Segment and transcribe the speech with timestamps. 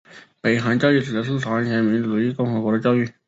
[0.41, 3.07] 北韩教育指的是朝鲜民主主义人民共和国的教育。